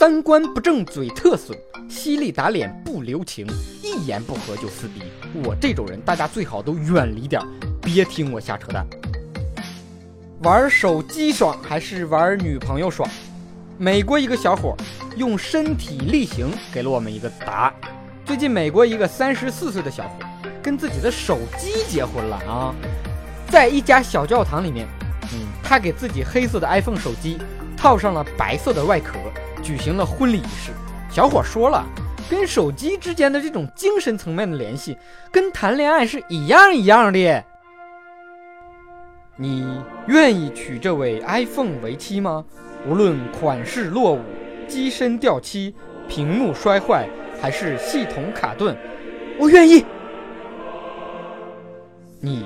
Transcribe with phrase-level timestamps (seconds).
[0.00, 1.54] 三观不正嘴特损，
[1.86, 3.46] 犀利打脸不留情，
[3.82, 5.02] 一言不合就撕逼。
[5.44, 7.38] 我这种人，大家最好都远离点，
[7.82, 8.86] 别听我瞎扯淡。
[10.42, 13.06] 玩手机爽还是玩女朋友爽？
[13.76, 14.74] 美国一个小伙
[15.18, 17.74] 用身体力行给了我们一个答案。
[18.24, 20.14] 最近，美国一个三十四岁的小伙
[20.62, 22.74] 跟自己的手机结婚了啊，
[23.50, 24.88] 在一家小教堂里面，
[25.34, 27.36] 嗯，他给自己黑色的 iPhone 手机
[27.76, 29.18] 套上了白色的外壳，
[29.62, 30.72] 举行了婚礼仪式。
[31.10, 31.84] 小伙说了，
[32.30, 34.96] 跟手机之间的这种精神层面的联系，
[35.30, 37.44] 跟谈恋爱是一样一样的。
[39.36, 39.66] 你
[40.06, 42.44] 愿意娶这位 iPhone 为妻吗？
[42.86, 44.20] 无论款式落伍、
[44.68, 45.74] 机身掉漆、
[46.08, 47.08] 屏幕摔坏，
[47.40, 48.76] 还是系统卡顿，
[49.38, 49.84] 我愿意。
[52.20, 52.44] 你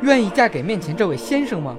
[0.00, 1.76] 愿意嫁给面前这位先生吗？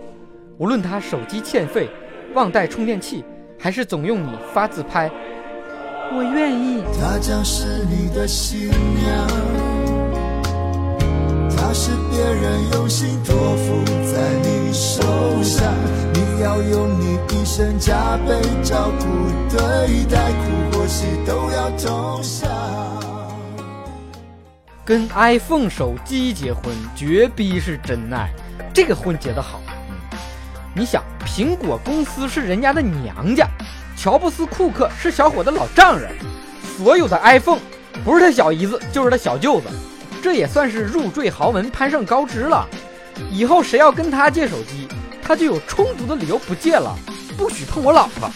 [0.57, 1.89] 无论他手机欠费、
[2.33, 3.23] 忘带充电器，
[3.59, 5.11] 还是总用你发自拍，
[6.13, 6.81] 我愿意。
[6.99, 9.69] 他将是你的新娘。
[11.71, 15.01] 是别人用心托付在你手
[15.43, 15.71] 上，
[16.13, 19.05] 你要用你一生加倍照顾
[19.55, 22.49] 对待，苦或喜都要同享。
[24.83, 28.31] 跟 iPhone 手机结婚，绝逼是真爱。
[28.73, 29.68] 这个婚结得好，嗯，
[30.75, 33.47] 你想，苹果公司是人家的娘家，
[33.97, 36.11] 乔布斯、库克是小伙的老丈人，
[36.77, 37.59] 所有的 iPhone
[38.05, 39.67] 不是他小姨子，就是他小舅子。
[40.21, 42.67] 这也算是入赘豪门，攀上高枝了。
[43.31, 44.87] 以后谁要跟他借手机，
[45.21, 46.95] 他就有充足的理由不借了，
[47.37, 48.29] 不许碰我老婆。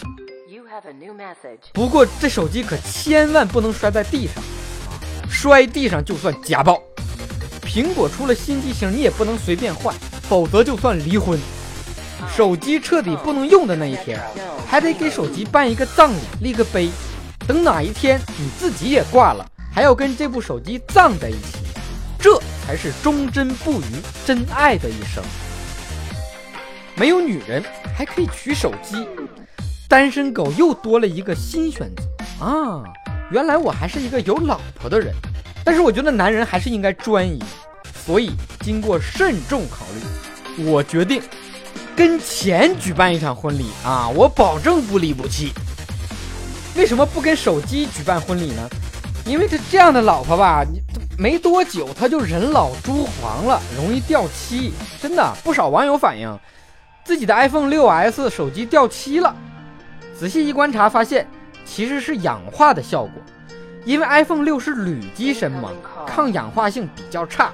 [1.72, 4.44] 不过这手机可千万不能摔在地上，
[5.30, 6.82] 摔地上就算家暴。
[7.64, 11.40] 苹果出了新机型，你也不能随便换，否则就算离婚。
[12.30, 14.20] 手机彻底不能用的那一天，
[14.68, 16.90] 还得给手机办一个葬礼，立个碑。
[17.48, 21.60] 等哪一天你自己也挂了，还要跟这部手机葬在一起。
[22.20, 23.86] 这才是忠贞不渝、
[24.26, 25.24] 真爱的一生。
[26.96, 27.62] 没有女人
[27.96, 29.06] 还可以娶手机，
[29.90, 32.84] 单身狗又多了一个新选择啊！
[33.30, 35.14] 原来我还是一个有老婆的人，
[35.66, 37.44] 但是我觉得男人还是应该专一，
[38.06, 38.32] 所以
[38.62, 39.86] 经过慎重考
[40.58, 41.22] 虑，我决定
[41.96, 44.10] 跟钱举办一场婚礼啊！
[44.10, 45.54] 我保证不离不弃。
[46.76, 48.68] 为什么不跟手机举办婚礼呢？
[49.26, 50.82] 因为这这样的老婆吧，你。
[51.16, 54.74] 没多久，她就人老珠黄了，容易掉漆。
[55.00, 56.40] 真的，不少网友反映，
[57.04, 59.36] 自己的 iPhone 6s 手机掉漆了。
[60.18, 61.28] 仔细一观察，发现
[61.64, 63.12] 其实是氧化的效果。
[63.86, 65.70] 因为 iPhone 6是铝机身嘛，
[66.08, 67.52] 抗氧化性比较差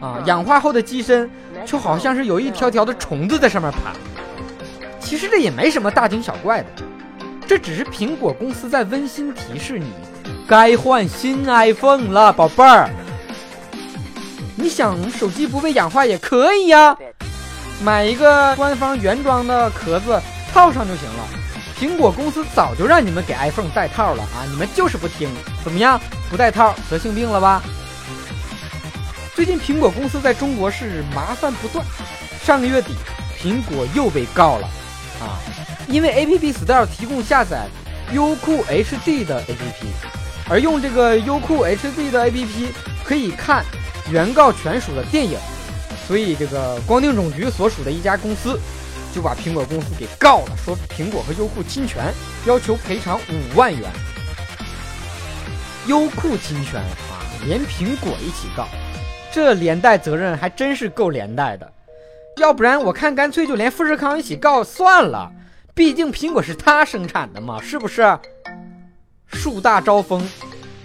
[0.00, 0.22] 啊。
[0.26, 1.28] 氧化后的机身
[1.66, 3.92] 就好像是有一条条的虫子在上面爬。
[5.00, 6.68] 其实这也没什么大惊小怪的，
[7.46, 9.92] 这只是苹果公司在温馨提示你。
[10.46, 12.90] 该换新 iPhone 了，宝贝儿。
[14.56, 16.96] 你想手机不被氧化也可以呀，
[17.82, 20.20] 买一个官方原装的壳子
[20.52, 21.28] 套上就行了。
[21.80, 25.30] 苹果公司早就让你们给 iPhone 带套了啊，你们就是不听。
[25.64, 25.98] 怎么样，
[26.28, 27.62] 不带套得性病了吧？
[29.40, 31.82] 最近苹果公司在中国是麻烦不断，
[32.44, 32.92] 上个月底
[33.42, 34.68] 苹果又被告了
[35.18, 35.40] 啊，
[35.88, 37.66] 因为 App Store 提供下载
[38.12, 39.86] 优酷 HD 的 App。
[40.46, 42.66] 而用这个优酷 HD 的 APP
[43.02, 43.64] 可以看
[44.10, 45.38] 原告权属的电影，
[46.06, 48.60] 所以这个光电总局所属的一家公司
[49.14, 52.12] 就把苹果公司给告了，说苹果和优酷侵权，
[52.44, 53.90] 要求赔偿五万元。
[55.86, 58.68] 优酷侵权啊，连苹果一起告，
[59.32, 61.72] 这连带责任还真是够连带的。
[62.36, 65.30] 要不然我看干脆就连富士康一起告算了，
[65.74, 68.18] 毕竟苹果是他生产的嘛，是不是？
[69.26, 70.26] 树大招风，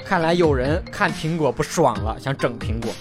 [0.05, 2.91] 看来有人看苹果不爽了，想整苹果。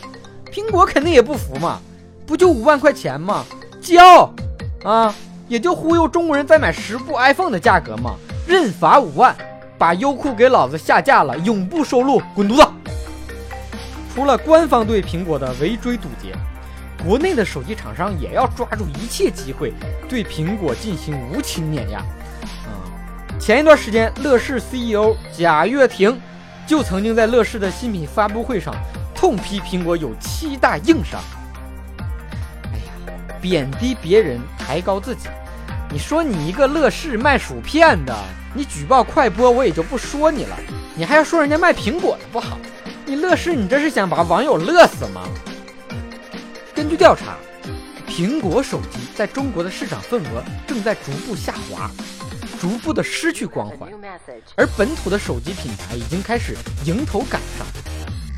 [0.53, 1.81] 苹果肯定也不服嘛，
[2.27, 3.44] 不就五万块钱吗？
[3.81, 4.31] 交
[4.84, 5.15] 啊，
[5.49, 8.15] 也就忽悠中国人再买十部 iPhone 的价格嘛。
[8.47, 9.34] 认罚五万，
[9.77, 12.84] 把优酷给老子下架了，永不收录，滚犊子！
[14.15, 16.33] 除了官方对苹果的围追堵截，
[17.05, 19.72] 国内的手机厂商也要抓住一切机会，
[20.09, 22.01] 对苹果进行无情碾压。
[23.41, 26.16] 前一段时间，乐视 CEO 贾跃亭
[26.65, 28.72] 就曾经在乐视的新品发布会上
[29.16, 31.21] 痛批苹果有七大硬伤。
[32.72, 33.13] 哎呀，
[33.43, 35.28] 贬低别人，抬高自己。
[35.91, 38.16] 你说你一个乐视卖薯片的，
[38.55, 40.57] 你举报快播我也就不说你了，
[40.95, 42.57] 你还要说人家卖苹果的不好。
[43.06, 45.28] 你乐视，你这是想把网友乐死吗？
[46.74, 47.36] 根据调查，
[48.09, 51.91] 苹果手机在中国的市场份额正在逐步下滑。
[52.59, 53.91] 逐步的失去光环，
[54.56, 56.56] 而本土的手机品牌已经开始
[56.86, 57.66] 迎头赶上。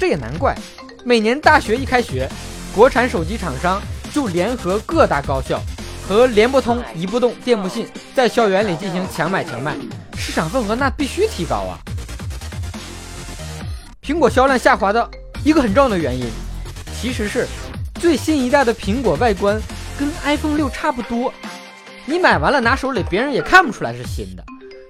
[0.01, 0.57] 这也难怪，
[1.05, 2.29] 每年大学一开学，
[2.75, 3.81] 国产手机厂商
[4.13, 5.63] 就联合各大高校
[6.09, 7.87] 和联博通、移步动、电木信
[8.17, 9.77] 在校园里进行强买强卖，
[10.19, 11.79] 市场份额那必须提高啊！
[14.07, 15.11] 苹果销量下滑的
[15.43, 16.31] 一个很重要的原因，
[16.95, 17.45] 其实是
[17.97, 19.61] 最新一代的苹果外观
[19.99, 21.35] 跟 iPhone 六差不多，
[22.05, 24.45] 你买完了拿手里，别人也看不出来是新的，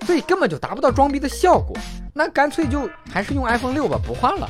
[0.04, 1.74] 所以根本就达不到装逼的效果。
[2.12, 4.46] 那干脆就还是用 iPhone 六吧，不换了。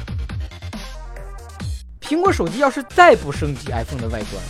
[2.00, 4.42] 苹果手机要是再不升级 iPhone 的外观，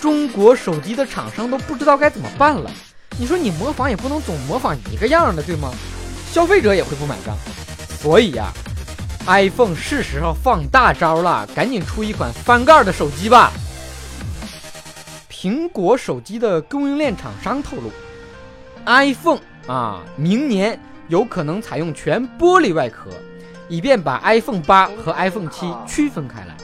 [0.00, 2.68] 中国手机的厂商都不知道该怎么办了。
[3.16, 5.72] 你说你模仿也不能总模仿一个样的，对吗？
[6.32, 7.36] 消费者也会不买账。
[8.00, 8.52] 所以呀。
[9.26, 13.52] iPhone 是时候放大招了，赶紧出一款翻盖的手机吧！
[15.30, 17.90] 苹果手机的供应链厂商透露
[18.84, 19.38] ，iPhone
[19.68, 23.10] 啊，明年有可能采用全玻璃外壳，
[23.68, 26.56] 以便把 iPhone 八和 iPhone 七区分开来。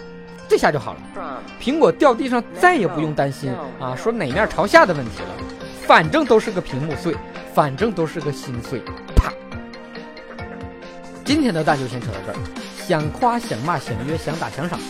[0.48, 5.28] 这下就好了，苹果掉地上再也不用担心啊，说哪面朝下的问题了，
[5.86, 7.14] 反正都是个屏幕碎，
[7.54, 8.82] 反正都是个心碎。
[11.28, 12.36] 今天的大就先扯到这儿，
[12.88, 14.84] 想夸想骂想约想打想赏的，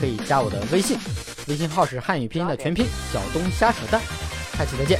[0.00, 0.98] 可以加我的微信，
[1.46, 4.00] 微信号是汉语拼音的全拼小东瞎扯淡，
[4.58, 4.98] 下期再见。